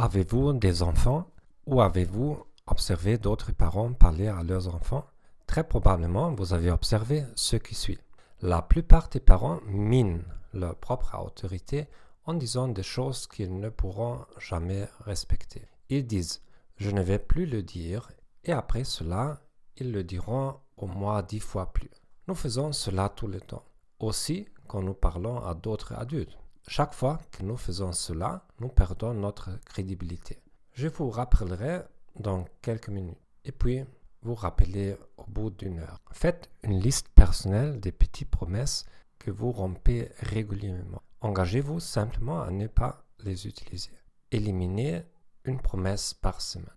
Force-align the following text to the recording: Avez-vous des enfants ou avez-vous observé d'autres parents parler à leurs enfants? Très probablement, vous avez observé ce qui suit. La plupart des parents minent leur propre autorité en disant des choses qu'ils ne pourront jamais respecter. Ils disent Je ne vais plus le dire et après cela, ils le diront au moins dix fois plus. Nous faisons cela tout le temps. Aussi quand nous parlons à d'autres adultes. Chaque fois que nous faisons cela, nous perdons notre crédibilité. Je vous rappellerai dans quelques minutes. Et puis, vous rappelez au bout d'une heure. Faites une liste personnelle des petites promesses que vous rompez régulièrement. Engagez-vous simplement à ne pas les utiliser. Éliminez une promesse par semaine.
Avez-vous 0.00 0.52
des 0.52 0.84
enfants 0.84 1.28
ou 1.66 1.80
avez-vous 1.80 2.38
observé 2.68 3.18
d'autres 3.18 3.50
parents 3.50 3.92
parler 3.92 4.28
à 4.28 4.44
leurs 4.44 4.72
enfants? 4.72 5.04
Très 5.48 5.66
probablement, 5.66 6.32
vous 6.32 6.54
avez 6.54 6.70
observé 6.70 7.24
ce 7.34 7.56
qui 7.56 7.74
suit. 7.74 7.98
La 8.40 8.62
plupart 8.62 9.08
des 9.08 9.18
parents 9.18 9.58
minent 9.66 10.22
leur 10.54 10.76
propre 10.76 11.16
autorité 11.20 11.88
en 12.26 12.34
disant 12.34 12.68
des 12.68 12.84
choses 12.84 13.26
qu'ils 13.26 13.58
ne 13.58 13.70
pourront 13.70 14.20
jamais 14.38 14.86
respecter. 15.00 15.66
Ils 15.88 16.06
disent 16.06 16.42
Je 16.76 16.92
ne 16.92 17.02
vais 17.02 17.18
plus 17.18 17.46
le 17.46 17.64
dire 17.64 18.08
et 18.44 18.52
après 18.52 18.84
cela, 18.84 19.40
ils 19.78 19.90
le 19.90 20.04
diront 20.04 20.60
au 20.76 20.86
moins 20.86 21.22
dix 21.22 21.40
fois 21.40 21.72
plus. 21.72 21.90
Nous 22.28 22.36
faisons 22.36 22.70
cela 22.70 23.08
tout 23.08 23.26
le 23.26 23.40
temps. 23.40 23.64
Aussi 23.98 24.46
quand 24.68 24.80
nous 24.80 24.94
parlons 24.94 25.44
à 25.44 25.54
d'autres 25.54 25.94
adultes. 25.94 26.38
Chaque 26.70 26.92
fois 26.92 27.18
que 27.32 27.42
nous 27.42 27.56
faisons 27.56 27.92
cela, 27.92 28.44
nous 28.60 28.68
perdons 28.68 29.14
notre 29.14 29.58
crédibilité. 29.64 30.38
Je 30.74 30.86
vous 30.86 31.08
rappellerai 31.08 31.80
dans 32.20 32.44
quelques 32.60 32.90
minutes. 32.90 33.16
Et 33.46 33.52
puis, 33.52 33.86
vous 34.20 34.34
rappelez 34.34 34.94
au 35.16 35.24
bout 35.24 35.48
d'une 35.48 35.78
heure. 35.78 36.02
Faites 36.12 36.50
une 36.62 36.78
liste 36.78 37.08
personnelle 37.14 37.80
des 37.80 37.90
petites 37.90 38.28
promesses 38.28 38.84
que 39.18 39.30
vous 39.30 39.50
rompez 39.50 40.10
régulièrement. 40.20 41.00
Engagez-vous 41.22 41.80
simplement 41.80 42.42
à 42.42 42.50
ne 42.50 42.66
pas 42.66 43.02
les 43.20 43.46
utiliser. 43.46 43.92
Éliminez 44.30 45.04
une 45.44 45.62
promesse 45.62 46.12
par 46.12 46.42
semaine. 46.42 46.68